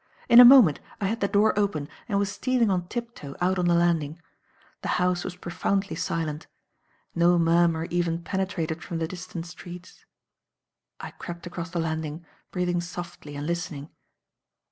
In 0.27 0.39
a 0.39 0.43
moment 0.45 0.79
I 0.99 1.05
had 1.05 1.19
the 1.19 1.27
door 1.27 1.53
open 1.55 1.87
and 2.09 2.17
was 2.17 2.31
stealing 2.31 2.71
on 2.71 2.87
tip 2.87 3.13
toe 3.13 3.37
out 3.39 3.59
on 3.59 3.67
the 3.67 3.75
landing. 3.75 4.19
The 4.81 4.87
house 4.97 5.23
was 5.23 5.35
profoundly 5.35 5.95
silent. 5.95 6.47
No 7.13 7.37
murmur 7.37 7.85
even 7.91 8.23
penetrated 8.23 8.83
from 8.83 8.97
the 8.97 9.07
distant 9.07 9.45
streets. 9.45 10.03
I 10.99 11.11
crept 11.11 11.45
across 11.45 11.69
the 11.69 11.79
landing, 11.79 12.25
breathing 12.49 12.81
softly 12.81 13.35
and 13.35 13.45
listening. 13.45 13.91